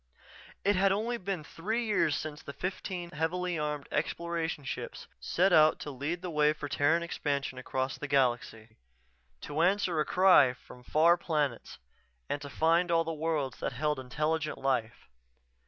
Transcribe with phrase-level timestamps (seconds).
[0.65, 5.77] It had been only three years since the fifteen heavily armed Exploration ships set out
[5.81, 8.77] to lead the way for Terran expansion across the galaxy;
[9.41, 11.77] to answer a cry from far planets,
[12.27, 15.07] and to find all the worlds that held intelligent life.